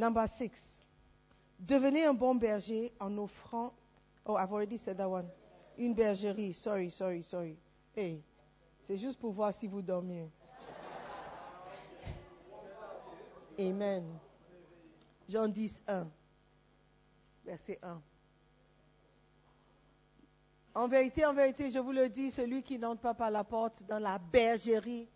[0.00, 0.50] Number six.
[1.58, 3.74] Devenez un bon berger en offrant.
[4.24, 5.28] Oh, I've already said that one.
[5.76, 6.54] Une bergerie.
[6.54, 7.58] Sorry, sorry, sorry.
[7.94, 8.22] Hey,
[8.84, 10.30] c'est juste pour voir si vous dormiez.
[13.58, 14.06] Amen.
[15.28, 16.08] Jean 10, 1.
[17.44, 18.00] Verset 1.
[20.76, 23.82] En vérité, en vérité, je vous le dis, celui qui n'entre pas par la porte
[23.86, 25.10] dans la bergerie,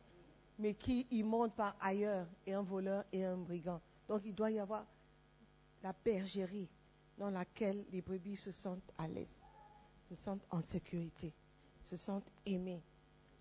[0.59, 3.81] mais qui y monte par ailleurs, est un voleur et un brigand.
[4.09, 4.87] Donc il doit y avoir
[5.83, 6.69] la bergerie
[7.19, 9.35] dans laquelle les brebis se sentent à l'aise,
[10.09, 11.33] se sentent en sécurité,
[11.83, 12.83] se sentent aimés,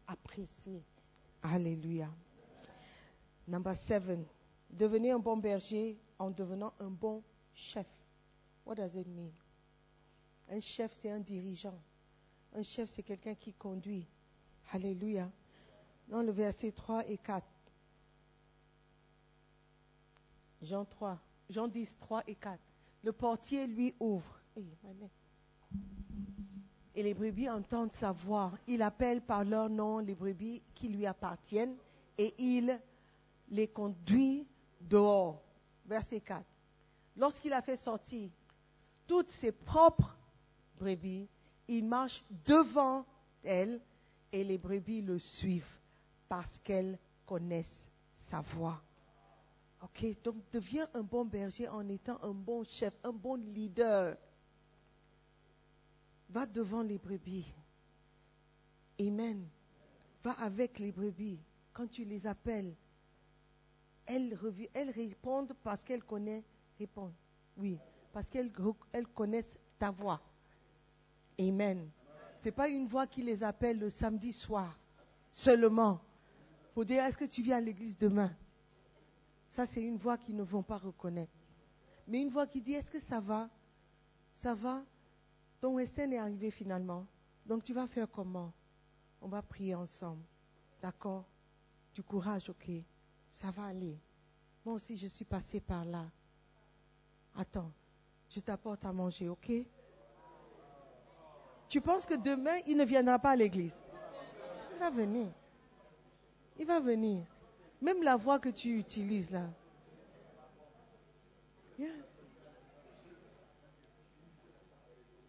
[0.08, 0.84] appréciés.
[1.42, 2.10] Alléluia.
[3.48, 4.26] Number seven.
[4.70, 7.22] Devenez un bon berger en devenant un bon
[7.54, 7.88] chef.
[8.66, 9.32] What does it mean?
[10.50, 11.78] Un chef, c'est un dirigeant.
[12.54, 14.08] Un chef, c'est quelqu'un qui conduit.
[14.72, 15.30] Alléluia.
[16.08, 17.46] Dans le verset 3 et 4.
[20.64, 22.60] Jean 3, Jean 10, 3 et 4.
[23.04, 24.40] Le portier lui ouvre.
[26.96, 28.52] Et les brebis entendent sa voix.
[28.68, 31.76] Il appelle par leur nom les brebis qui lui appartiennent
[32.18, 32.80] et il
[33.50, 34.48] les conduit
[34.80, 35.42] dehors.
[35.86, 36.46] Verset 4.
[37.18, 38.30] Lorsqu'il a fait sortir
[39.06, 40.16] toutes ses propres
[40.80, 41.28] brebis,
[41.68, 43.06] il marche devant
[43.44, 43.82] elles
[44.32, 45.80] et les brebis le suivent
[46.30, 47.90] parce qu'elles connaissent
[48.30, 48.82] sa voix.
[49.84, 54.16] Ok, donc deviens un bon berger en étant un bon chef, un bon leader.
[56.30, 57.46] Va devant les brebis.
[58.98, 59.46] Amen.
[60.24, 61.38] Va avec les brebis.
[61.74, 62.74] Quand tu les appelles,
[64.06, 64.34] elles,
[64.96, 66.46] répondent parce qu'elles connaissent,
[69.78, 70.22] ta voix.
[71.38, 71.90] Amen.
[72.38, 74.80] Ce n'est pas une voix qui les appelle le samedi soir
[75.32, 76.00] seulement
[76.74, 78.32] pour dire est-ce que tu viens à l'église demain?
[79.54, 81.32] Ça, c'est une voix qu'ils ne vont pas reconnaître.
[82.08, 83.50] Mais une voix qui dit est-ce que ça va?
[84.36, 84.84] Ça va?
[85.62, 87.06] Ton Western est arrivé finalement.
[87.46, 88.52] Donc tu vas faire comment?
[89.22, 90.24] On va prier ensemble.
[90.82, 91.24] D'accord?
[91.94, 92.70] Du courage, ok.
[93.30, 93.98] Ça va aller.
[94.66, 96.06] Moi aussi, je suis passé par là.
[97.36, 97.72] Attends,
[98.30, 99.52] je t'apporte à manger, ok?
[101.70, 103.76] Tu penses que demain, il ne viendra pas à l'église?
[104.74, 105.32] Il va venir.
[106.60, 107.26] Il va venir.
[107.84, 109.50] Même la voix que tu utilises là.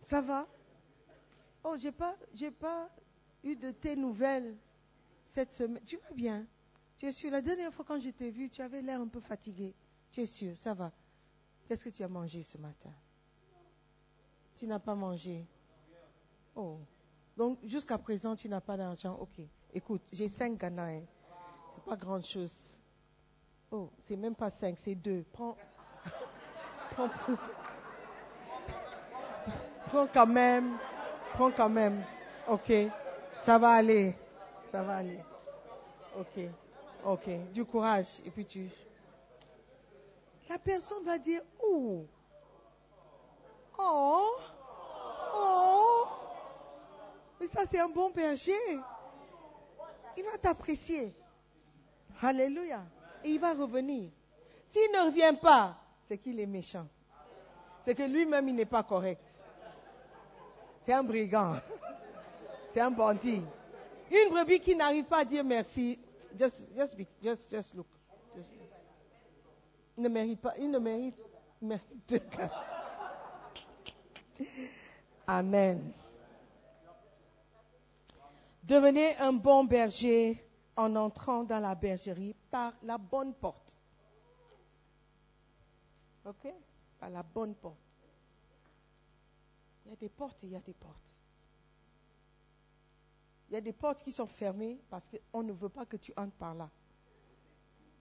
[0.04, 0.46] Ça va?
[1.64, 2.88] Oh, j'ai pas, j'ai pas
[3.42, 4.56] eu de tes nouvelles
[5.24, 5.82] cette semaine.
[5.84, 6.46] Tu vas bien?
[6.96, 7.28] Tu es sûr?
[7.32, 9.74] La dernière fois quand je t'ai vu, tu avais l'air un peu fatigué.
[10.12, 10.56] Tu es sûr?
[10.58, 10.92] Ça va
[11.66, 12.92] Qu'est-ce que tu as mangé ce matin?
[14.54, 15.44] Tu n'as pas mangé?
[16.54, 16.78] Oh.
[17.36, 19.16] Donc, jusqu'à présent, tu n'as pas d'argent.
[19.20, 19.40] Ok.
[19.72, 21.00] Écoute, j'ai cinq Ghana.
[21.86, 22.52] Pas grand chose.
[23.70, 25.24] Oh, c'est même pas cinq, c'est deux.
[25.32, 25.56] Prends.
[26.92, 27.08] prends,
[29.88, 30.78] prends quand même.
[31.34, 32.04] Prends quand même.
[32.48, 32.72] Ok.
[33.44, 34.16] Ça va aller.
[34.70, 35.20] Ça va aller.
[36.18, 36.44] Ok.
[37.04, 37.28] Ok.
[37.52, 38.06] Du courage.
[38.24, 38.70] Et puis tu.
[40.48, 42.06] La personne va dire, oh.
[43.78, 44.36] Oh.
[45.34, 46.06] Oh.
[47.40, 48.52] Mais ça, c'est un bon berger.
[50.16, 51.14] Il va t'apprécier.
[52.22, 52.82] Alléluia.
[53.24, 54.10] Il va revenir.
[54.68, 55.76] S'il ne revient pas,
[56.06, 56.86] c'est qu'il est méchant.
[57.84, 59.22] C'est que lui-même, il n'est pas correct.
[60.82, 61.56] C'est un brigand.
[62.72, 63.42] C'est un bandit.
[64.10, 65.98] Une brebis qui n'arrive pas à dire merci.
[66.36, 67.86] Just, look.
[69.96, 70.54] Il ne mérite pas.
[70.58, 71.16] Il ne mérite,
[71.62, 72.20] mérite
[75.26, 75.92] Amen.
[78.64, 80.42] Devenez un bon berger
[80.76, 83.76] en entrant dans la bergerie par la bonne porte.
[86.24, 86.52] OK?
[86.98, 87.78] Par la bonne porte.
[89.84, 91.14] Il y a des portes et il y a des portes.
[93.48, 96.12] Il y a des portes qui sont fermées parce qu'on ne veut pas que tu
[96.16, 96.70] entres par là.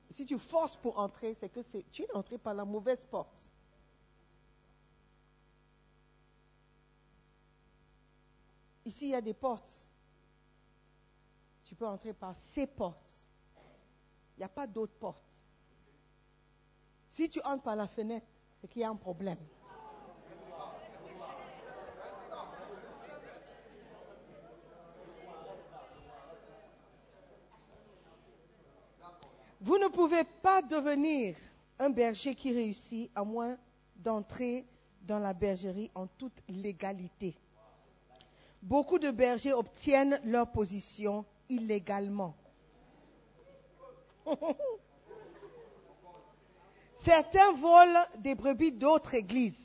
[0.09, 1.59] Si tu forces pour entrer, c'est que
[1.91, 3.49] tu es entré par la mauvaise porte.
[8.85, 9.82] Ici, il y a des portes
[11.73, 13.09] tu peux entrer par ces portes.
[14.37, 15.17] Il n'y a pas d'autres portes.
[17.09, 18.27] Si tu entres par la fenêtre,
[18.61, 19.39] c'est qu'il y a un problème.
[29.59, 31.35] Vous ne pouvez pas devenir
[31.79, 33.57] un berger qui réussit à moins
[33.95, 34.67] d'entrer
[35.01, 37.35] dans la bergerie en toute légalité.
[38.61, 42.35] Beaucoup de bergers obtiennent leur position illégalement.
[47.03, 49.57] Certains volent des brebis d'autres églises,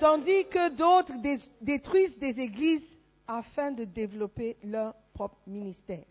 [0.00, 1.14] tandis que d'autres
[1.60, 2.98] détruisent des églises
[3.28, 6.04] afin de développer leur propre ministère.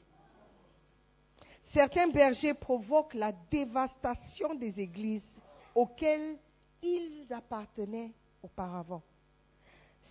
[1.73, 5.41] Certains bergers provoquent la dévastation des églises
[5.75, 6.37] auxquelles
[6.81, 9.03] ils appartenaient auparavant.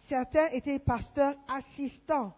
[0.09, 2.35] Certains étaient pasteurs assistants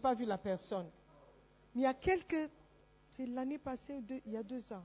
[0.01, 0.89] pas vu la personne.
[1.73, 2.49] Mais il y a quelques,
[3.11, 4.83] c'est l'année passée, il y a deux ans,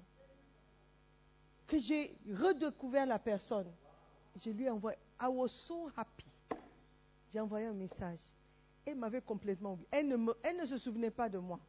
[1.67, 3.70] que j'ai redécouvert la personne.
[4.37, 6.25] Je lui ai envoyé, I was so happy.
[7.31, 8.20] J'ai envoyé un message.
[8.87, 9.88] Elle m'avait complètement oublié.
[9.91, 11.61] Elle ne, elle ne se souvenait pas de moi.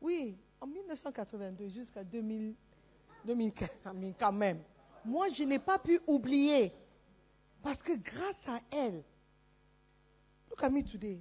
[0.00, 2.54] Oui, en 1982 jusqu'à 2000,
[3.24, 3.68] 2015,
[4.18, 4.62] quand même.
[5.04, 6.72] Moi, je n'ai pas pu oublier.
[7.62, 9.02] Parce que grâce à elle,
[10.50, 11.20] look at me today.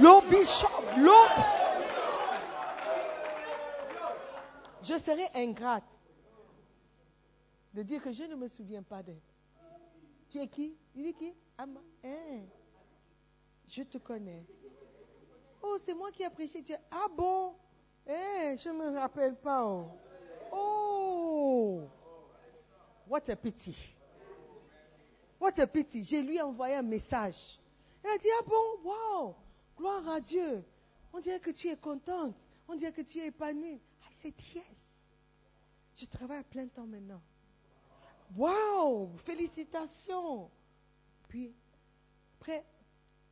[0.00, 0.80] L'eau bishop.
[4.82, 6.00] Je serais ingrate
[7.74, 9.20] de dire que je ne me souviens pas d'elle.
[10.30, 10.74] Tu es qui?
[10.94, 11.32] Il est qui?
[11.58, 11.80] Amma.
[12.04, 12.42] Hein?
[13.68, 14.44] Je te connais.
[15.62, 16.62] Oh, c'est moi qui ai prêché.
[16.90, 17.54] Ah bon?
[18.06, 19.64] Eh, je ne me rappelle pas.
[19.64, 19.88] Oh.
[20.52, 21.82] oh.
[23.08, 23.76] What a pity.
[25.40, 26.04] What a pity.
[26.04, 27.58] J'ai lui envoyé un message.
[28.02, 29.36] Elle a dit, ah bon, wow,
[29.76, 30.64] gloire à Dieu.
[31.12, 32.36] On dirait que tu es contente.
[32.68, 33.74] On dirait que tu es épanouie.
[33.74, 34.64] I said, yes.
[35.96, 37.20] Je travaille à plein temps maintenant.
[38.36, 40.50] Wow, félicitations.
[41.28, 41.52] Puis,
[42.38, 42.64] après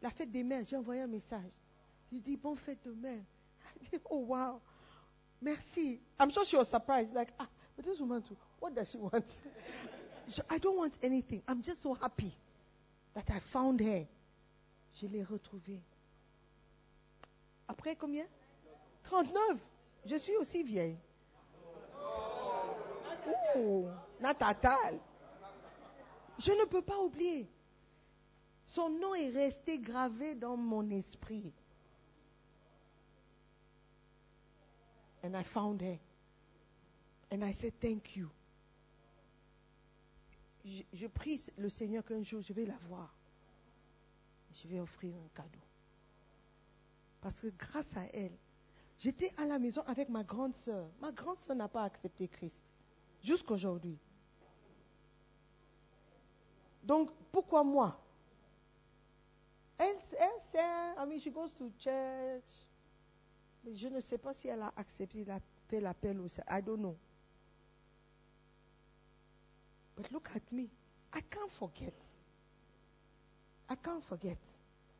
[0.02, 1.50] la fête des mères, j'ai envoyé un message.
[2.12, 3.24] Je dis, bonne fête de mères.
[3.74, 4.60] Elle dit, oh wow,
[5.40, 6.00] merci.
[6.18, 7.14] I'm sure she was surprised.
[7.14, 9.24] Like, ah, but this woman too, what does she want?
[10.50, 11.42] I don't want anything.
[11.48, 12.34] I'm just so happy
[13.14, 14.06] that I found her.
[15.00, 15.80] Je l'ai retrouvée.
[17.68, 18.26] Après combien?
[19.04, 19.58] 39.
[20.06, 20.98] Je suis aussi vieille.
[23.56, 23.86] Oh,
[24.20, 24.98] Natatal.
[26.38, 27.48] Je ne peux pas oublier.
[28.66, 31.52] Son nom est resté gravé dans mon esprit.
[35.28, 35.98] And I found her.
[37.30, 38.30] And I said, thank you.
[40.64, 43.14] Je, prie le Seigneur qu'un jour je vais la voir.
[44.54, 45.60] Je vais offrir un cadeau.
[47.20, 48.32] Parce que grâce à elle,
[48.98, 50.88] j'étais à la maison avec ma grande sœur.
[50.98, 52.64] Ma grande sœur n'a pas accepté Christ.
[53.22, 53.98] Jusqu'aujourd'hui.
[56.84, 58.00] Donc, pourquoi moi?
[59.76, 62.66] Elle, elle sert, I mean, she goes to church.
[63.64, 66.42] Mais je ne sais pas si elle a accepté, la, fait l'appel ou ça.
[66.50, 66.96] I don't know.
[69.96, 70.68] But look at me.
[71.14, 71.94] I can't forget.
[73.70, 74.38] I can't forget.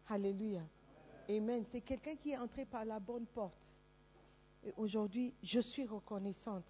[0.08, 0.66] Hallelujah.
[1.28, 1.64] Amen.
[1.70, 3.76] C'est quelqu'un qui est entré par la bonne porte.
[4.64, 6.64] Et aujourd'hui, je suis reconnaissante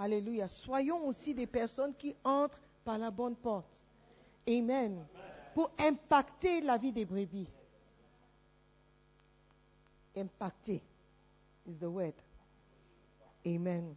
[0.00, 0.48] Alléluia.
[0.48, 3.84] Soyons aussi des personnes qui entrent par la bonne porte.
[4.48, 5.06] Amen.
[5.54, 7.46] Pour impacter la vie des brebis.
[10.16, 10.80] Impacter
[11.66, 12.14] is the word.
[13.46, 13.94] Amen.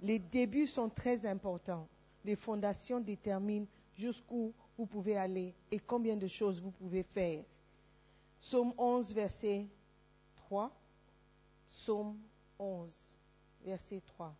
[0.00, 1.88] Les débuts sont très importants.
[2.24, 7.44] Les fondations déterminent jusqu'où vous pouvez aller et combien de choses vous pouvez faire.
[8.38, 9.68] Psaume 11, verset
[10.36, 10.70] 3.
[11.68, 12.18] Psaume
[12.58, 12.92] 11,
[13.64, 14.34] verset 3.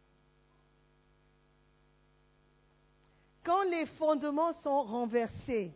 [3.45, 5.73] Quand les fondements sont renversés,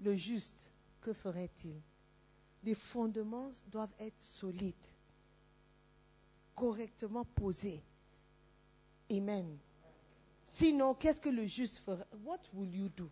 [0.00, 1.80] le juste, que ferait-il?
[2.62, 4.74] Les fondements doivent être solides,
[6.58, 7.82] correctement posés.
[9.10, 9.58] Amen.
[10.44, 12.04] Sinon, qu'est-ce que le juste fera?
[12.24, 13.10] What will you do?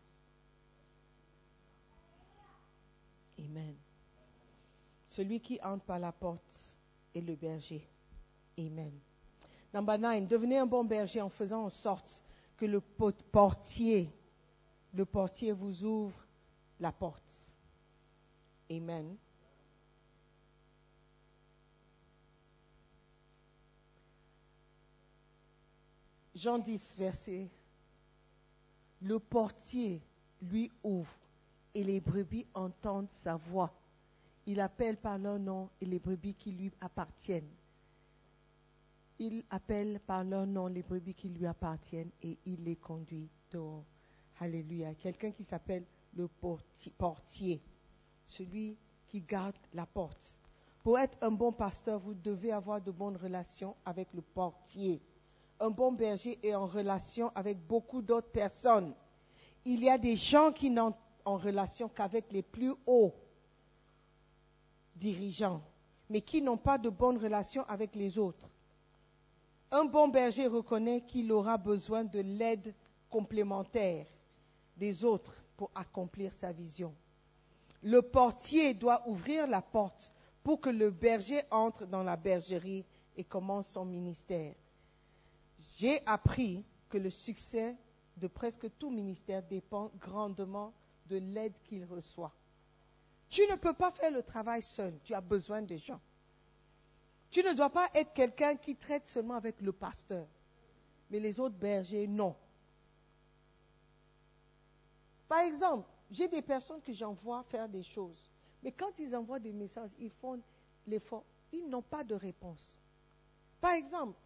[3.39, 3.75] Amen.
[5.09, 6.77] Celui qui entre par la porte
[7.15, 7.87] est le berger.
[8.59, 8.93] Amen.
[9.73, 12.23] Number nine, devenez un bon berger en faisant en sorte
[12.57, 14.11] que le portier,
[14.95, 16.27] le portier vous ouvre
[16.81, 17.23] la porte.
[18.71, 19.17] Amen.
[26.37, 27.49] Jean 10, verset.
[29.01, 30.03] Le portier
[30.43, 31.11] lui ouvre
[31.75, 33.73] et les brebis entendent sa voix.
[34.45, 37.49] Il appelle par leur nom et les brebis qui lui appartiennent.
[39.19, 43.85] Il appelle par leur nom les brebis qui lui appartiennent et il les conduit dehors.
[44.39, 44.95] Alléluia.
[44.95, 47.63] Quelqu'un qui s'appelle le portier,
[48.25, 48.77] celui
[49.09, 50.39] qui garde la porte.
[50.83, 55.01] Pour être un bon pasteur, vous devez avoir de bonnes relations avec le portier.
[55.59, 58.95] Un bon berger est en relation avec beaucoup d'autres personnes.
[59.65, 60.95] Il y a des gens qui n'ont
[61.25, 63.15] en relation qu'avec les plus hauts
[64.95, 65.63] dirigeants,
[66.09, 68.49] mais qui n'ont pas de bonnes relations avec les autres.
[69.71, 72.75] Un bon berger reconnaît qu'il aura besoin de l'aide
[73.11, 74.07] complémentaire
[74.77, 76.95] des autres pour accomplir sa vision.
[77.83, 82.85] Le portier doit ouvrir la porte pour que le berger entre dans la bergerie
[83.17, 84.55] et commence son ministère.
[85.77, 87.77] J'ai appris que le succès
[88.17, 90.73] de presque tout ministère dépend grandement
[91.07, 92.33] de l'aide qu'il reçoit.
[93.29, 96.01] Tu ne peux pas faire le travail seul, tu as besoin de gens.
[97.31, 100.27] Tu ne dois pas être quelqu'un qui traite seulement avec le pasteur,
[101.11, 102.35] mais les autres bergers, non.
[105.29, 108.31] Par exemple, j'ai des personnes que j'envoie faire des choses,
[108.63, 110.41] mais quand ils envoient des messages, ils font
[110.87, 112.79] l'effort, ils n'ont pas de réponse.
[113.61, 114.17] Par exemple,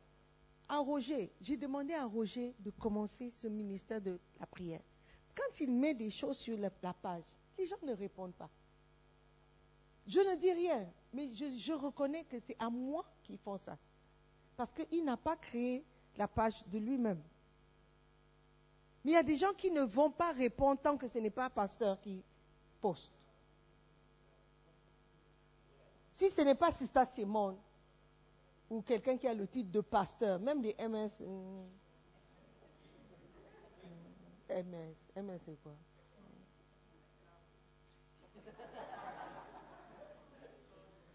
[0.71, 4.81] à Roger, j'ai demandé à Roger de commencer ce ministère de la prière.
[5.35, 7.25] Quand il met des choses sur la, page,
[7.59, 8.49] les gens ne répondent pas.
[10.07, 13.77] Je ne dis rien, mais je, reconnais que c'est à moi qu'ils font ça.
[14.57, 15.85] Parce qu'il n'a pas créé
[16.17, 17.21] la page de lui-même.
[19.05, 21.31] Mais il y a des gens qui ne vont pas répondre tant que ce n'est
[21.31, 22.23] pas un pasteur qui
[22.81, 23.11] poste.
[26.13, 27.57] Si ce n'est pas Sista Simone
[28.71, 31.11] ou quelqu'un qui a le titre de pasteur, même des MS.
[34.49, 35.75] MS, MS c'est quoi?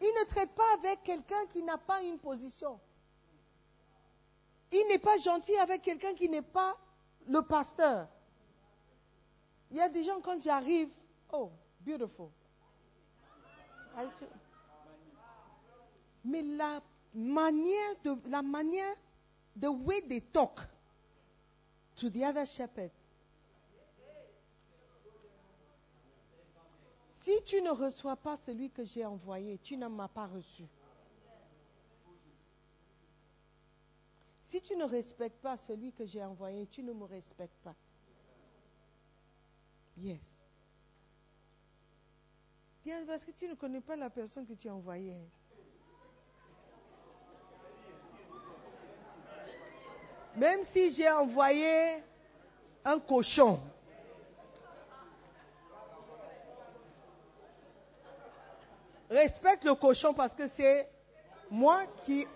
[0.01, 2.79] Il ne traite pas avec quelqu'un qui n'a pas une position.
[4.71, 6.77] Il n'est pas gentil avec quelqu'un qui n'est pas
[7.27, 8.07] le pasteur.
[9.71, 10.89] Il y a des gens, quand j'arrive,
[11.31, 12.29] oh, beautiful.
[16.25, 16.81] Mais la
[17.15, 18.95] la manière,
[19.55, 20.59] the way they talk
[21.95, 22.91] to the other shepherds.
[27.23, 30.67] Si tu ne reçois pas celui que j'ai envoyé, tu ne m'as pas reçu.
[34.45, 37.75] Si tu ne respectes pas celui que j'ai envoyé, tu ne me respectes pas.
[39.97, 40.21] Yes.
[43.07, 45.17] Parce que tu ne connais pas la personne que tu as envoyée.
[50.35, 52.03] Même si j'ai envoyé
[52.83, 53.59] un cochon,
[59.09, 60.89] respecte le cochon parce que c'est
[61.49, 62.27] moi qui.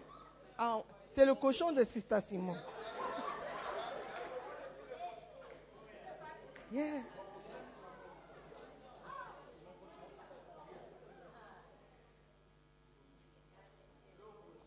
[1.10, 2.56] C'est le cochon de Sista Simon.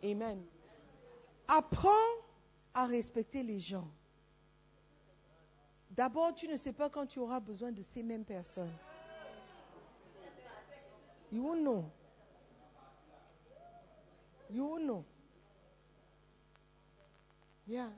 [0.03, 0.43] Amen.
[1.47, 1.91] Apprends
[2.75, 3.89] à respecter les gens.
[5.91, 8.73] D'abord, tu ne sais pas quand tu auras besoin de ces mêmes personnes.
[11.31, 11.85] You know.
[14.51, 15.05] You know.
[17.67, 17.91] Yeah.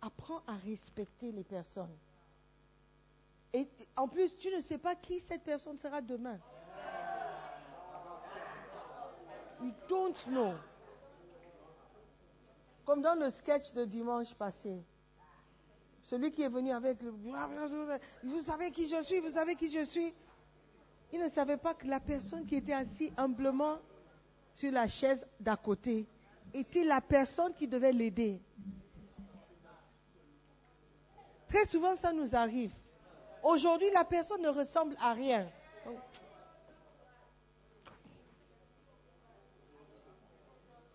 [0.00, 1.96] Apprends à respecter les personnes.
[3.54, 6.38] Et en plus, tu ne sais pas qui cette personne sera demain.
[9.62, 10.54] You don't know.
[12.84, 14.82] Comme dans le sketch de dimanche passé.
[16.04, 17.10] Celui qui est venu avec le...
[18.22, 20.12] Vous savez qui je suis, vous savez qui je suis.
[21.12, 23.78] Il ne savait pas que la personne qui était assise humblement
[24.52, 26.06] sur la chaise d'à côté
[26.52, 28.40] était la personne qui devait l'aider.
[31.48, 32.72] Très souvent, ça nous arrive.
[33.42, 35.46] Aujourd'hui, la personne ne ressemble à rien.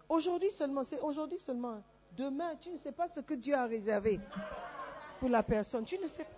[0.09, 1.83] Aujourd'hui seulement, c'est aujourd'hui seulement.
[2.17, 4.19] Demain, tu ne sais pas ce que Dieu a réservé.
[5.19, 5.85] pour la personne.
[5.85, 6.31] Tu ne sais pas.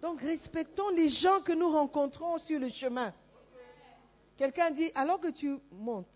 [0.00, 3.12] Donc respectons les gens que nous rencontrons sur le chemin.
[4.36, 6.06] Quelqu'un dit, alors que tu montes,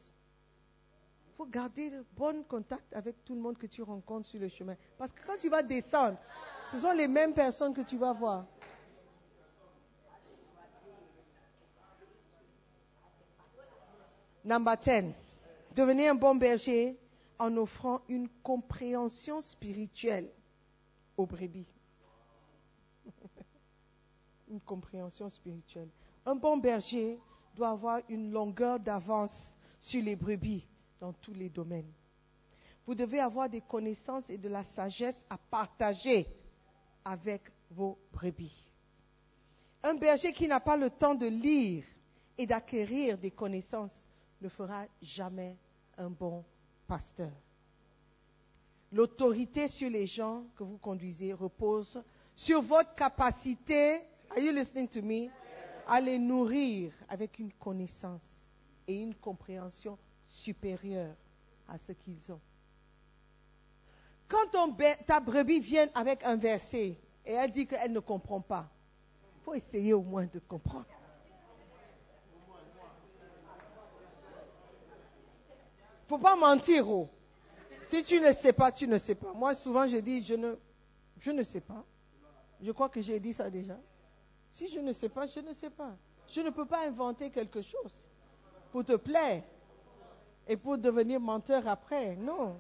[1.29, 4.49] il faut garder le bon contact avec tout le monde que tu rencontres sur le
[4.49, 4.75] chemin.
[4.99, 6.19] Parce que quand tu vas descendre,
[6.73, 8.47] ce sont les mêmes personnes que tu vas voir.
[14.47, 15.13] Number 10.
[15.75, 16.97] Devenez un bon berger
[17.37, 20.31] en offrant une compréhension spirituelle
[21.17, 21.67] aux brebis.
[24.49, 25.89] une compréhension spirituelle.
[26.25, 27.19] Un bon berger
[27.57, 30.65] doit avoir une longueur d'avance sur les brebis
[31.01, 31.91] dans tous les domaines.
[32.87, 36.25] Vous devez avoir des connaissances et de la sagesse à partager
[37.05, 38.65] avec vos brebis.
[39.83, 41.85] Un berger qui n'a pas le temps de lire
[42.39, 44.07] et d'acquérir des connaissances
[44.41, 45.57] ne fera jamais
[45.97, 46.45] un bon
[46.87, 47.33] pasteur.
[48.93, 52.03] L'autorité sur les gens que vous conduisez repose
[52.35, 54.01] sur votre capacité,
[55.89, 58.27] à les nourrir avec une connaissance
[58.87, 61.15] et une compréhension supérieure
[61.69, 62.41] à ce qu'ils ont.
[64.29, 64.77] Quand
[65.07, 68.69] ta brebis vient avec un verset et elle dit qu'elle ne comprend pas,
[69.37, 70.87] il faut essayer au moins de comprendre.
[70.89, 71.33] Il
[75.93, 76.89] ne faut pas mentir.
[76.89, 77.09] Oh.
[77.89, 79.33] Si tu ne sais pas, tu ne sais pas.
[79.33, 80.57] Moi, souvent, je dis, je ne,
[81.19, 81.85] je ne sais pas.
[82.61, 83.77] Je crois que j'ai dit ça déjà.
[84.53, 85.95] Si je ne sais pas, je ne sais pas.
[86.29, 87.93] Je ne peux pas inventer quelque chose
[88.73, 89.43] pour te plaire
[90.49, 92.17] et pour devenir menteur après.
[92.17, 92.57] Non.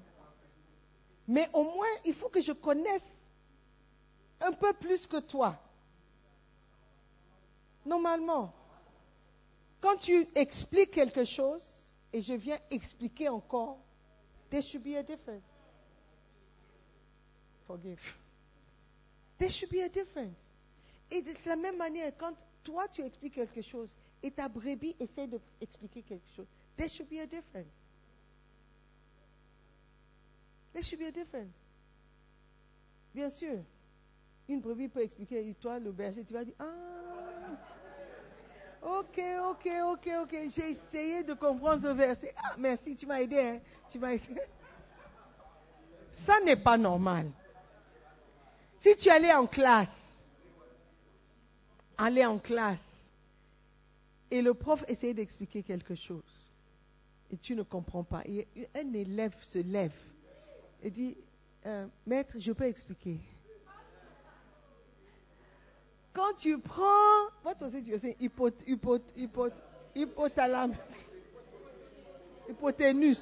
[1.26, 3.02] Mais au moins, il faut que je connaisse
[4.40, 5.56] un peu plus que toi.
[7.84, 8.52] Normalement,
[9.80, 11.64] quand tu expliques quelque chose,
[12.16, 13.78] et je viens expliquer encore,
[14.48, 15.44] there should be a difference.
[17.66, 18.00] Forgive.
[19.38, 20.40] There should be a difference.
[21.10, 25.26] Et de la même manière, quand toi tu expliques quelque chose et ta brebis essaie
[25.26, 26.46] d'expliquer quelque chose,
[26.78, 27.76] there should be a difference.
[30.72, 31.52] There should be a difference.
[33.14, 33.58] Bien sûr,
[34.48, 37.75] une brebis peut expliquer, et toi, le tu vas dire, ah,
[38.86, 39.20] Ok,
[39.50, 40.36] ok, ok, ok.
[40.48, 42.32] J'ai essayé de comprendre ce verset.
[42.36, 43.38] Ah, merci, tu m'as aidé.
[43.40, 43.60] Hein.
[43.90, 44.40] Tu m'as aidé.
[46.12, 47.28] Ça n'est pas normal.
[48.78, 49.88] Si tu allais en classe,
[51.98, 52.78] aller en classe,
[54.30, 56.22] et le prof essayait d'expliquer quelque chose,
[57.32, 58.46] et tu ne comprends pas, et
[58.76, 59.94] un élève se lève
[60.82, 61.16] et dit,
[61.64, 63.18] euh, maître, je peux expliquer
[66.16, 68.16] quand tu prends, what was it you saying?
[68.18, 69.52] Hypot, hypot, hypot,
[69.94, 70.76] hypothalamus.
[72.48, 73.18] Hypoténus.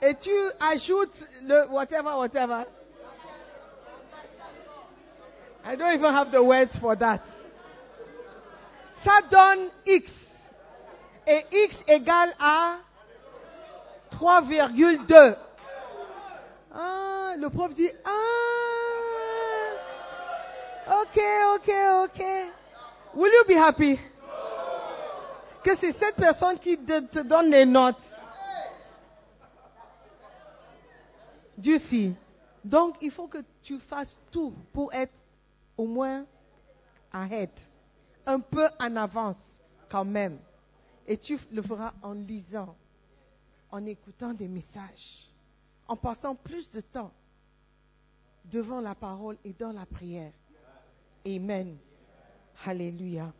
[0.00, 2.64] Et tu ajoutes le whatever, whatever.
[5.62, 7.20] I don't even have the words for that.
[9.04, 10.10] Ça donne X.
[11.26, 12.78] Et X égale à
[14.12, 15.36] 3,2.
[17.40, 18.10] Le prof dit, ah,
[21.00, 21.18] ok,
[21.54, 21.70] ok,
[22.04, 22.22] ok.
[23.14, 23.98] Will you be happy?
[25.64, 27.96] Que c'est cette personne qui te, donne les notes.
[31.56, 32.14] Dieu si.
[32.62, 35.14] Donc, il faut que tu fasses tout pour être
[35.78, 36.26] au moins
[37.10, 37.48] ahead.
[38.26, 39.40] Un peu en avance,
[39.88, 40.38] quand même.
[41.06, 42.76] Et tu le feras en lisant,
[43.70, 45.26] en écoutant des messages,
[45.88, 47.10] en passant plus de temps
[48.44, 50.32] devant la parole et dans la prière.
[51.26, 51.76] Amen.
[52.64, 53.32] Alléluia.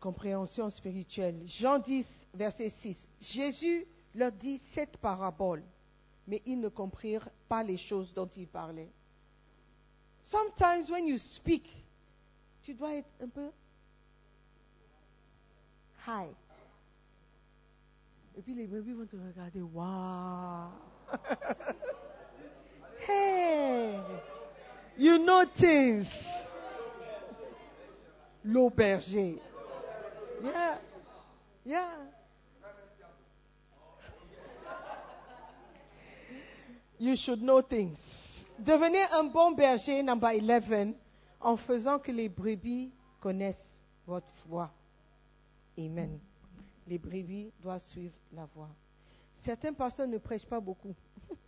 [0.00, 1.42] Compréhension spirituelle.
[1.46, 3.08] Jean 10, verset 6.
[3.20, 5.62] Jésus leur dit cette parabole,
[6.26, 8.90] mais ils ne comprirent pas les choses dont il parlait.
[10.22, 11.68] Sometimes when you speak,
[12.62, 13.50] tu dois être un peu
[16.06, 16.34] high.
[18.36, 20.70] Et puis les bébés vont te regarder, waouh!
[23.06, 24.00] Hey,
[24.96, 26.08] you know things.
[28.44, 29.38] L'auberger.
[30.42, 30.78] Yeah,
[31.64, 31.90] yeah.
[36.98, 37.98] You should know things.
[38.58, 40.94] Devenez un bon berger, number 11,
[41.40, 42.90] en faisant que les brebis
[43.20, 44.70] connaissent votre voix.
[45.78, 46.18] Amen.
[46.88, 48.70] Les brebis doivent suivre la voix.
[49.44, 50.94] Certaines personnes ne prêchent pas beaucoup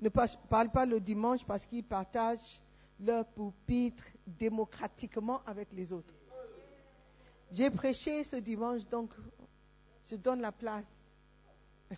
[0.00, 2.60] ne parlent pas le dimanche parce qu'ils partagent
[2.98, 6.14] leur pupitre démocratiquement avec les autres.
[7.52, 9.10] J'ai prêché ce dimanche, donc
[10.08, 10.84] je donne la place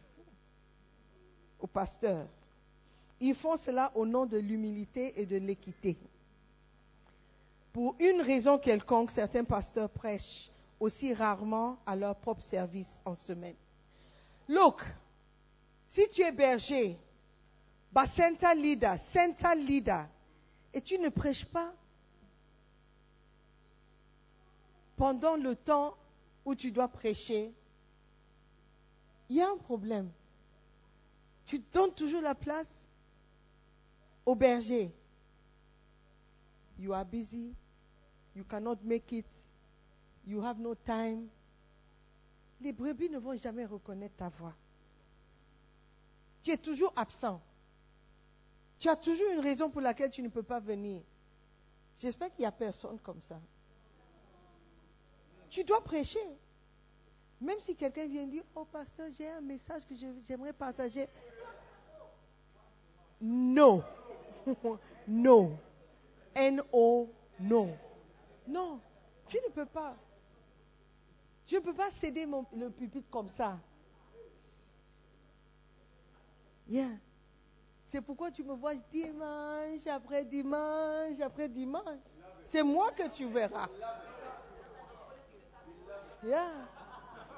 [1.60, 2.26] au pasteur.
[3.20, 5.96] Ils font cela au nom de l'humilité et de l'équité.
[7.72, 13.54] Pour une raison quelconque, certains pasteurs prêchent aussi rarement à leur propre service en semaine.
[14.48, 14.82] Look,
[15.88, 16.98] si tu es berger,
[17.92, 20.08] Bacenta leader, Santa leader,
[20.72, 21.72] et tu ne prêches pas
[24.96, 25.96] pendant le temps
[26.44, 27.52] où tu dois prêcher,
[29.28, 30.10] il y a un problème.
[31.46, 32.70] Tu donnes toujours la place
[34.24, 34.92] au berger.
[36.78, 37.52] You are busy.
[38.34, 39.26] You cannot make it.
[40.26, 41.28] You have no time.
[42.60, 44.54] Les brebis ne vont jamais reconnaître ta voix.
[46.42, 47.40] Tu es toujours absent.
[48.82, 51.02] Tu as toujours une raison pour laquelle tu ne peux pas venir.
[51.98, 53.40] J'espère qu'il n'y a personne comme ça.
[55.48, 56.18] Tu dois prêcher.
[57.40, 59.94] Même si quelqu'un vient dire, oh pasteur, j'ai un message que
[60.26, 61.06] j'aimerais partager.
[63.20, 63.84] Non.
[65.06, 65.56] non.
[66.34, 67.78] N-O, non.
[68.48, 68.80] Non,
[69.28, 69.94] tu ne peux pas.
[71.46, 73.60] Je ne peux pas céder le pupitre comme ça.
[76.68, 76.98] Yeah.
[77.92, 82.00] C'est pourquoi tu me vois dimanche après dimanche après dimanche.
[82.46, 83.68] C'est moi que tu verras.
[86.24, 86.52] Yeah.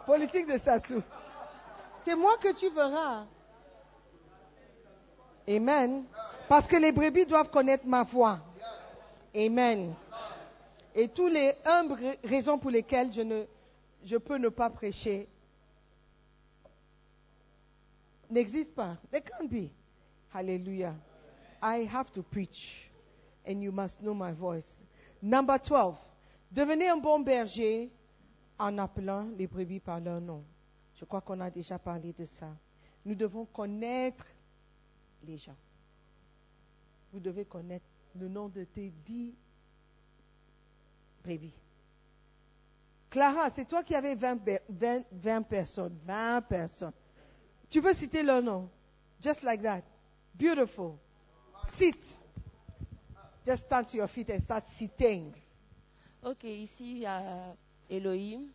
[0.06, 1.02] Politique de Sassou.
[2.04, 3.24] C'est moi que tu verras.
[5.48, 6.04] Amen.
[6.48, 8.38] Parce que les brebis doivent connaître ma voix.
[9.34, 9.92] Amen.
[10.94, 13.44] Et toutes les humbles raisons pour lesquelles je, ne,
[14.04, 15.28] je peux ne pas prêcher
[18.30, 18.96] n'existent pas.
[19.10, 19.70] They can't be.
[20.34, 20.96] Hallelujah.
[21.62, 22.90] I have to preach.
[23.46, 24.66] And you must know my voice.
[25.22, 25.96] Number 12.
[26.50, 27.90] Devenez un bon berger
[28.58, 30.42] en appelant les brebis par leur nom.
[30.96, 32.48] Je crois qu'on a déjà parlé de ça.
[33.04, 34.24] Nous devons connaître
[35.24, 35.56] les gens.
[37.12, 39.34] Vous devez connaître le nom de tes dix
[41.22, 41.54] brebis.
[43.08, 44.40] Clara, c'est toi qui avais 20,
[45.12, 45.96] 20, personnes.
[46.04, 46.92] 20 personnes.
[47.70, 48.68] Tu veux citer leur nom?
[49.22, 49.82] Just like that.
[50.36, 50.98] Beautiful.
[51.78, 51.96] Sit.
[53.46, 55.32] Just stand to your feet and start sitting.
[56.22, 57.54] Ok, ici il y a
[57.90, 58.48] Elohim,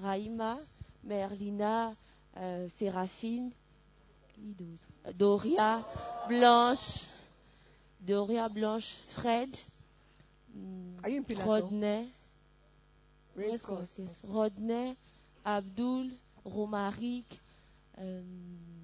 [0.00, 0.58] Raïma,
[1.04, 1.94] Merlina,
[2.36, 3.52] euh, Séraphine,
[5.14, 5.86] Doria,
[6.28, 7.06] Blanche,
[8.00, 9.50] Doria Blanche, Fred,
[11.44, 12.12] Rodney,
[14.24, 14.96] Rodney,
[15.44, 16.10] Abdul,
[16.44, 17.40] Romaric.
[17.96, 18.81] Um,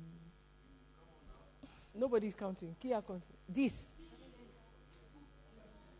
[1.94, 2.74] Nobody's counting.
[2.80, 3.34] Qui a compté?
[3.48, 3.72] This.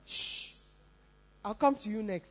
[0.06, 0.54] Shh.
[1.44, 2.30] I'll come to you next.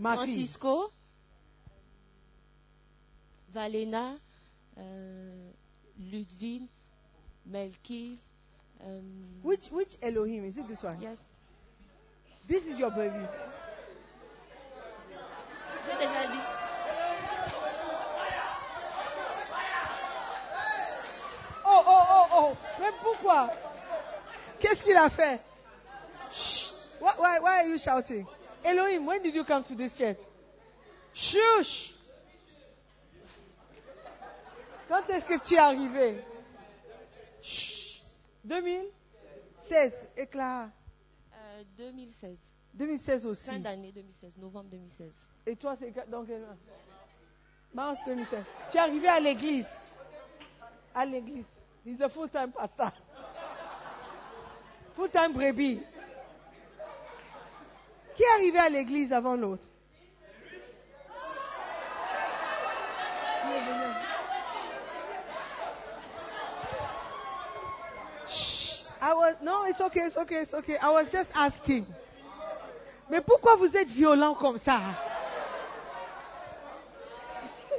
[0.00, 0.90] Francisco,
[3.54, 4.18] Valena,
[4.78, 5.50] euh,
[6.10, 6.62] Ludwig,
[7.48, 8.18] Melki.
[8.84, 10.66] Um, which which Elohim is it?
[10.66, 11.00] This one?
[11.00, 11.18] Yes.
[12.48, 13.24] This is your baby.
[15.84, 16.38] J'ai déjà dit.
[21.64, 22.56] Oh oh oh oh.
[22.80, 23.50] Mais pourquoi?
[24.60, 25.40] Qu'est-ce qu'il a fait?
[26.32, 26.70] Shh.
[27.00, 28.26] Why, why, why are you shouting?
[28.64, 30.18] Elohim, when did you come to this church?
[31.14, 31.92] Shush!
[34.88, 36.22] Quand est-ce que tu es arrivé?
[37.42, 37.82] Chut.
[38.44, 40.70] 2016, éclat.
[41.34, 42.36] Euh, 2016.
[42.74, 43.46] 2016 aussi.
[43.46, 45.10] Fin d'année 2016, novembre 2016.
[45.46, 46.56] Et toi, c'est dans quel mois
[47.74, 48.44] Mars 2016.
[48.70, 49.66] Tu es arrivé à l'église.
[50.94, 51.46] À l'église.
[51.84, 52.92] He's a full-time pastor.
[54.94, 55.80] Full-time brebis.
[58.14, 59.64] Qui est arrivé à l'église avant l'autre?
[69.04, 70.76] I was, no, it's okay, it's okay, it's okay.
[70.80, 71.84] I was just asking.
[73.10, 74.78] Mais pourquoi vous êtes violent comme ça?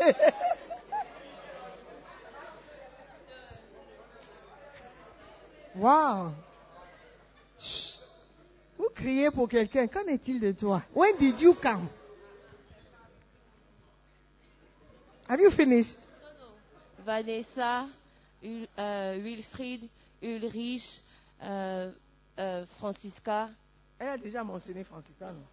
[5.75, 6.33] Wow.
[8.77, 9.87] Vous criez pour quelqu'un.
[9.87, 10.83] Qu'en est-il de toi?
[10.93, 11.87] When did you come?
[15.27, 15.97] Have you finished?
[17.03, 17.87] Vanessa,
[18.43, 19.89] Ul, euh, Wilfried,
[20.21, 21.01] Ulrich,
[21.41, 21.91] euh,
[22.39, 23.49] euh, Francisca.
[23.99, 25.43] Elle a déjà mentionné Francisca, non?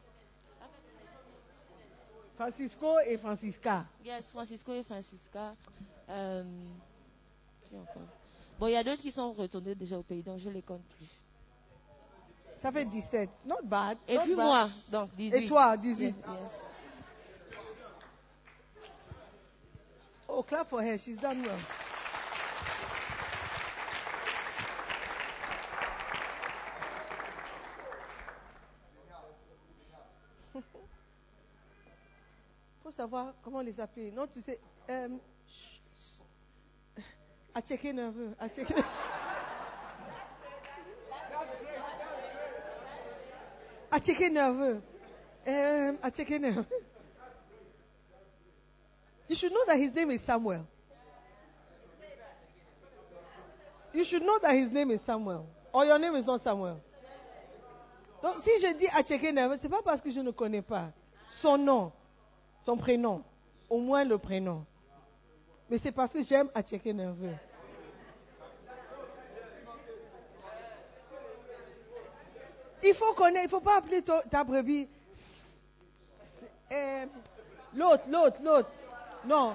[2.40, 3.84] Francisco et Francisca.
[4.02, 5.54] Yes, Francisco et Francisca.
[6.08, 6.42] Euh,
[7.70, 8.08] encore?
[8.58, 10.62] Bon, il y a d'autres qui sont retournés déjà au pays, donc je ne les
[10.62, 11.06] compte plus.
[12.60, 13.28] Ça fait 17.
[13.44, 13.98] Not bad.
[14.08, 14.46] Et not puis bad.
[14.46, 15.36] moi, donc 18.
[15.36, 16.04] Et toi, 18.
[16.04, 16.26] Yes, yes.
[20.26, 20.96] Oh, clap for her.
[20.96, 21.58] She's done well.
[32.90, 34.10] Faut savoir comment les appeler.
[34.10, 34.58] Non, tu sais.
[34.88, 35.08] Euh,
[37.54, 38.34] à checker nerveux.
[38.36, 38.74] À checker.
[43.92, 44.82] À checker nerveux.
[46.02, 46.66] À checker nerveux.
[49.28, 50.66] You should know that his name is Samuel.
[53.94, 55.46] You should know that his name is Samuel.
[55.72, 56.80] Or your name is not Samuel.
[58.20, 60.90] Donc, si je dis Acheke Nerveux, ce n'est pas parce que je ne connais pas
[61.40, 61.92] son nom,
[62.64, 63.22] son prénom,
[63.68, 64.64] au moins le prénom.
[65.68, 67.34] Mais c'est parce que j'aime Acheke Nerveux.
[72.82, 74.88] Il faut connaître, il ne faut pas appeler ta, ta brebis.
[76.72, 77.06] euh,
[77.74, 78.70] l'autre, l'autre, l'autre.
[79.24, 79.54] Non.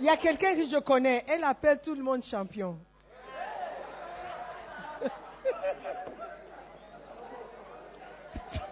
[0.00, 1.24] Il y a quelqu'un que je connais.
[1.28, 2.76] Elle appelle tout le monde champion.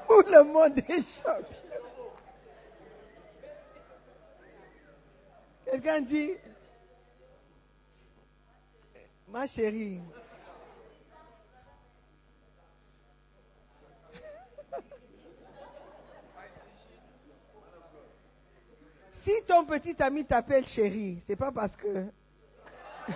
[0.09, 1.72] tout le monde est champion.
[5.65, 6.33] Quelqu'un dit,
[9.29, 10.01] ma chérie,
[19.13, 22.07] si ton petit ami t'appelle chérie, c'est pas parce que.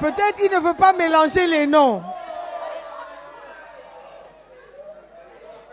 [0.00, 2.02] Peut-être il ne veut pas mélanger les noms.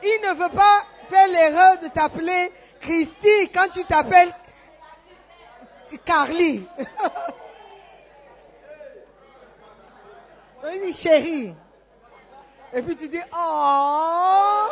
[0.01, 4.33] Il ne veut pas faire l'erreur de t'appeler Christy quand tu t'appelles
[5.99, 6.65] Carly.
[10.73, 11.53] Il dit chérie.
[12.73, 14.67] Et puis tu dis, oh.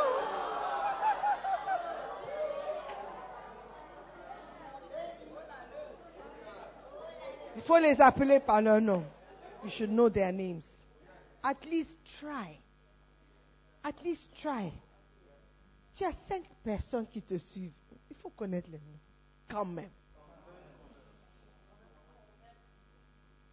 [7.56, 9.04] Il faut les appeler par leur nom.
[9.64, 10.64] You should know their names.
[11.44, 12.58] At least try.
[13.84, 14.72] At least try.
[15.94, 17.74] Tu as cinq personnes qui te suivent.
[18.10, 19.00] Il faut connaître les noms.
[19.48, 19.90] Quand même.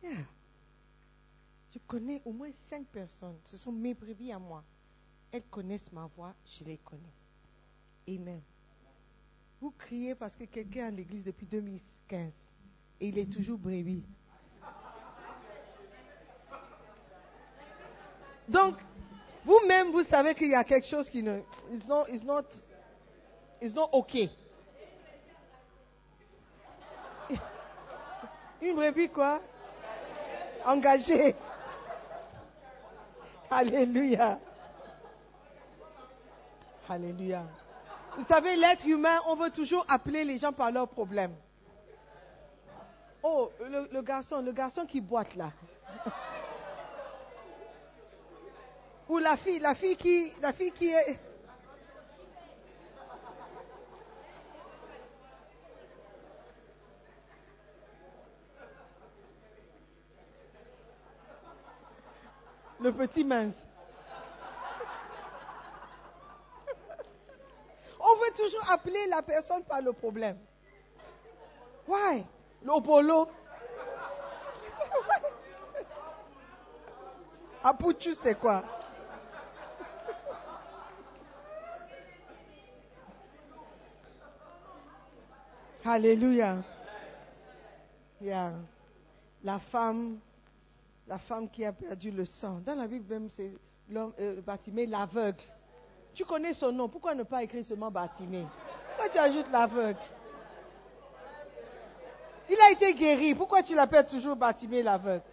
[0.02, 0.24] Yeah.
[1.72, 3.38] Je connais au moins cinq personnes.
[3.44, 4.64] Ce sont mes brebis à moi.
[5.30, 7.02] Elles connaissent ma voix, je les connais.
[8.08, 8.40] Amen.
[9.60, 12.32] Vous criez parce que quelqu'un est à l'église depuis 2015
[13.00, 14.04] et il est toujours brebis.
[18.48, 18.76] Donc,
[19.44, 21.40] vous-même, vous savez qu'il y a quelque chose qui ne.
[21.70, 22.44] It's not, it's not,
[23.60, 24.14] it's not OK.
[28.62, 29.42] Une brebis quoi?
[30.68, 31.34] Engagée.
[33.50, 34.38] Alléluia.
[36.86, 37.44] Alléluia.
[38.18, 41.34] Vous savez, l'être humain, on veut toujours appeler les gens par leurs problèmes.
[43.22, 45.52] Oh, le, le garçon, le garçon qui boite là.
[49.08, 51.18] Ou la fille, la fille qui, la fille qui est.
[62.92, 63.54] Petit mince.
[68.00, 70.38] On veut toujours appeler la personne par le problème.
[71.86, 72.24] Why?
[72.62, 73.28] L'obolo.
[77.62, 78.62] Apuchu, c'est quoi?
[85.84, 86.56] Alléluia.
[88.20, 88.52] Yeah.
[89.42, 90.18] La femme,
[91.08, 92.60] la femme qui a perdu le sang.
[92.64, 93.50] Dans la Bible même, c'est
[93.88, 95.40] l'homme euh, Bartimée, l'aveugle.
[96.14, 96.88] Tu connais son nom.
[96.88, 98.46] Pourquoi ne pas écrire seulement Bartimée
[98.88, 99.98] Pourquoi tu ajoutes l'aveugle?
[102.50, 103.34] Il a été guéri.
[103.34, 105.24] Pourquoi tu l'appelles toujours Bartimée l'aveugle?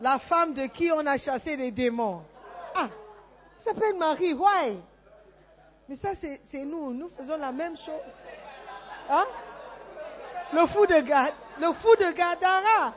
[0.00, 2.22] La femme de qui on a chassé les démons.
[2.74, 2.88] Ah,
[3.58, 4.34] s'appelle Marie.
[4.34, 4.78] Why
[5.88, 6.92] Mais ça, c'est c'est nous.
[6.92, 8.14] Nous faisons la même chose.
[9.08, 9.24] Hein?
[10.52, 12.92] Le fou de, Ga- le fou de Gadara.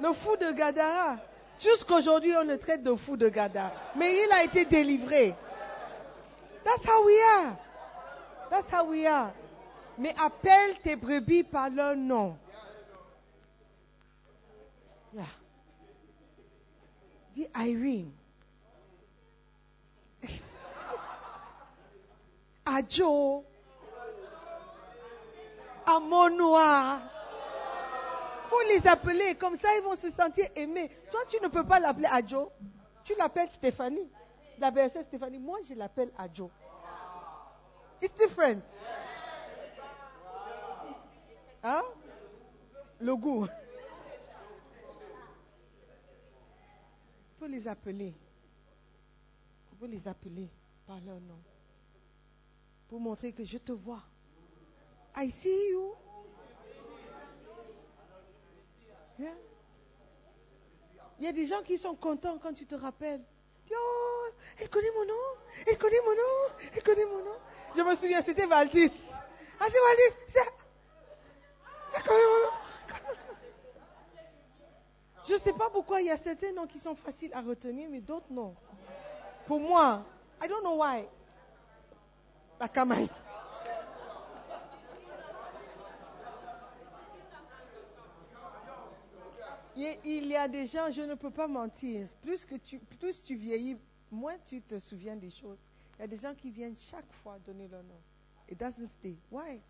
[0.00, 1.18] Le fou de Gadara.
[1.58, 3.72] Jusqu'aujourd'hui, on le traite de fou de Gadara.
[3.96, 5.34] Mais il a été délivré.
[6.64, 7.56] That's how we are.
[8.50, 9.32] That's how we are.
[9.98, 12.36] Mais appelle tes brebis par leur nom.
[15.12, 15.24] Yeah.
[17.34, 18.12] Dis Irene.
[22.64, 23.44] Adjo.
[25.86, 27.02] Amonoa.
[28.50, 30.90] Faut les appeler, comme ça ils vont se sentir aimés.
[31.12, 32.50] Toi, tu ne peux pas l'appeler Adjo.
[33.04, 34.10] Tu l'appelles Stéphanie.
[34.58, 35.38] La bergère Stéphanie.
[35.38, 36.50] Moi, je l'appelle Adjo.
[38.02, 38.60] It's different.
[41.62, 41.82] Hein?
[42.98, 43.46] Le goût.
[47.38, 48.14] Faut les appeler.
[49.78, 50.48] Faut les appeler
[50.86, 51.38] par leur nom.
[52.88, 54.02] Pour montrer que je te vois.
[55.16, 55.94] I see you.
[59.20, 59.34] Yeah.
[61.18, 63.20] Il y a des gens qui sont contents quand tu te rappelles.
[63.70, 64.26] Oh,
[64.58, 65.14] elle connaît mon nom.
[65.66, 66.54] Elle connaît mon nom.
[66.74, 67.36] Elle connaît mon nom.
[67.76, 68.90] Je me souviens, c'était Valdis.
[69.60, 70.48] Ah, c'est Valdis.
[72.02, 72.54] connaît mon nom.
[75.28, 77.88] Je ne sais pas pourquoi il y a certains noms qui sont faciles à retenir,
[77.90, 78.56] mais d'autres non.
[79.46, 80.02] Pour moi,
[80.42, 81.04] I don't know why.
[82.58, 83.10] La Camaille.
[90.04, 92.06] Il y a des gens, je ne peux pas mentir.
[92.22, 93.78] Plus, que tu, plus tu vieillis,
[94.10, 95.58] moins tu te souviens des choses.
[95.98, 98.00] Il y a des gens qui viennent chaque fois donner leur nom.
[98.50, 99.16] It doesn't stay.
[99.30, 99.60] Why?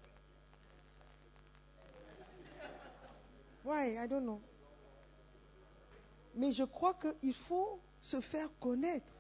[3.65, 3.99] Why?
[4.03, 4.41] I don't know.
[6.35, 9.13] Mais je crois qu'il faut se faire connaître.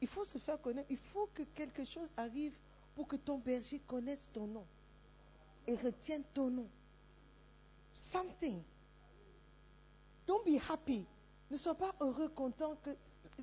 [0.00, 0.90] Il faut se faire connaître.
[0.90, 2.54] Il faut que quelque chose arrive
[2.96, 4.66] pour que ton berger connaisse ton nom
[5.66, 6.68] et retienne ton nom.
[8.12, 8.62] Something.
[10.26, 11.06] Don't be happy.
[11.50, 12.90] Ne sois pas heureux, content que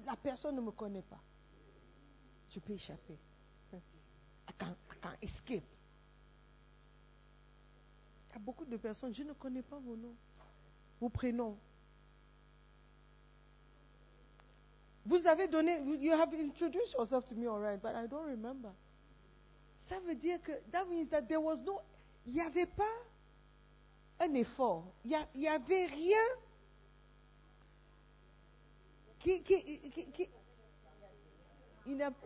[0.05, 1.19] la personne ne me connaît pas.
[2.49, 3.17] Je peux échapper.
[3.73, 5.63] I can, I can escape.
[8.29, 10.15] Il y a beaucoup de personnes, je ne connais pas vos noms,
[10.99, 11.57] vos prénoms.
[15.05, 18.71] Vous avez donné, you have introduced yourself to me, all right, but I don't remember.
[19.87, 21.81] Ça veut dire que, that means that there was no,
[22.27, 22.83] il n'y avait pas
[24.19, 24.85] un effort.
[25.05, 26.17] Il n'y avait rien
[29.19, 29.43] qui,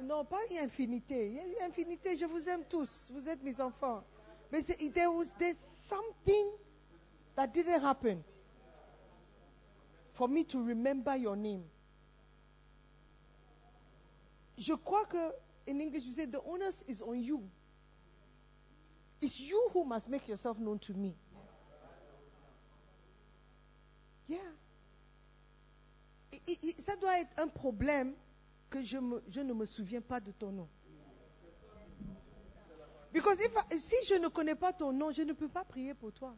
[0.02, 1.40] non, pas une infinité.
[1.62, 2.90] Infinité, je vous aime tous.
[3.12, 4.04] Vous êtes mes enfants.
[4.52, 4.62] Mais
[4.94, 5.58] there was there's
[5.90, 6.52] something
[7.36, 8.24] that didn't happen
[10.14, 11.64] for me to remember your name.
[14.58, 15.32] Je crois que,
[15.66, 17.42] in English, we say the onus is on you.
[19.22, 21.16] It's you who must make yourself known to me.
[26.80, 28.14] Ça doit être un problème
[28.70, 30.68] que je, ne me souviens pas de ton nom.
[33.14, 36.12] Because if si je ne connais pas ton nom, je ne peux pas prier pour
[36.12, 36.36] toi.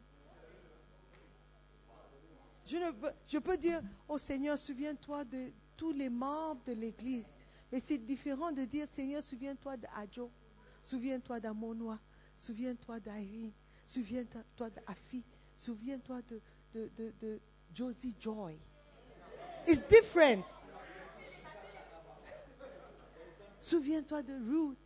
[2.66, 7.32] Je, ne peux, dire, oh Seigneur, souviens-toi de tous les membres de l'Église.
[7.72, 10.30] Mais c'est différent de dire, Seigneur, souviens-toi d'Adjo,
[10.82, 12.00] souviens-toi d'Amonois,
[12.36, 13.52] souviens-toi d'Irene,
[13.86, 15.24] souviens-toi d'Afi,
[15.56, 16.22] souviens-toi
[16.74, 17.40] de
[17.74, 18.58] Josie Joy.
[19.68, 20.46] It's different.
[23.62, 24.78] Souviens-toi de Ruth.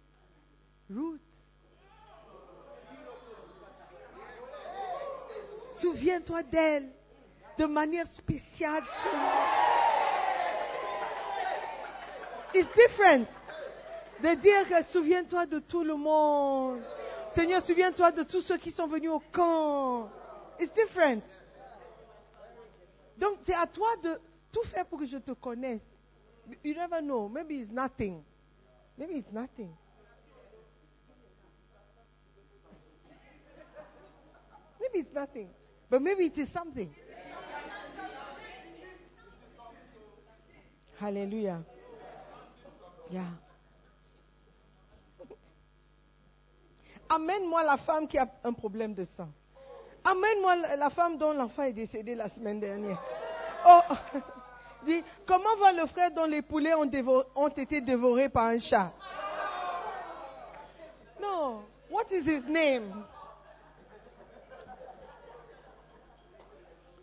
[0.89, 1.21] Ruth.
[5.79, 6.89] Souviens-toi d'elle
[7.57, 8.83] de manière spéciale.
[12.53, 13.27] It's different.
[14.21, 16.81] De dire que souviens-toi de tout le monde.
[17.33, 20.09] Seigneur, souviens-toi de tous ceux qui sont venus au camp.
[20.59, 21.23] It's different.
[23.19, 24.19] Donc, c'est à toi de
[24.51, 25.83] tout faire pour que je te connaisse.
[26.63, 27.27] You never know.
[27.27, 28.23] Maybe it's nothing.
[28.97, 29.75] Maybe it's nothing.
[34.79, 35.49] Maybe it's nothing.
[35.89, 36.89] But maybe it is something.
[40.97, 41.63] Hallelujah.
[43.11, 43.31] Yeah.
[47.09, 49.29] Amène-moi la femme qui a un problème de sang.
[50.09, 52.99] Amène-moi la femme dont l'enfant est décédé la semaine dernière.
[53.67, 53.81] Oh,
[54.85, 58.91] dis, comment va le frère dont les poulets ont, été dévorés par un chat?
[61.21, 61.61] Non.
[61.91, 63.05] What is his name?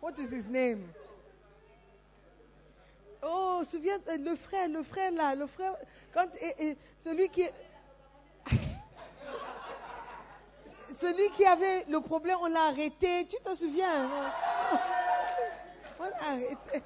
[0.00, 0.88] What is his name?
[3.22, 5.74] Oh, souviens, euh, le frère, le frère là, le frère,
[6.12, 7.44] quand, et celui qui,
[11.00, 13.26] celui qui avait le problème, on l'a arrêté.
[13.28, 14.22] Tu te souviens non?
[16.00, 16.82] On l'a arrêté.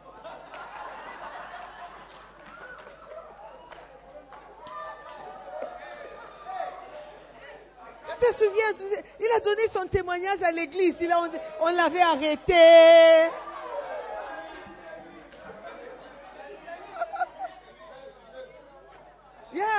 [8.05, 8.73] Tu te souviens,
[9.21, 10.97] il a donné son témoignage à l'église.
[11.61, 13.31] On l'avait arrêté.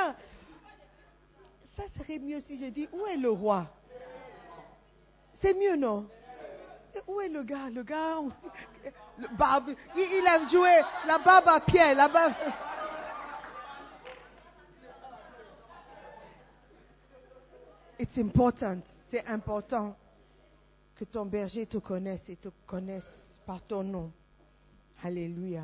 [1.75, 3.67] Ça serait mieux si je dis où est le roi?
[5.41, 6.07] C'est mieux, non?
[7.07, 7.69] Où est le gars?
[7.69, 8.17] Le gars,
[9.17, 10.69] le barbe, il, il a joué
[11.07, 12.33] la barbe à Pierre, la barbe.
[17.99, 18.79] It's important,
[19.09, 19.95] c'est important
[20.95, 24.11] que ton berger te connaisse et te connaisse par ton nom.
[25.03, 25.63] Alléluia.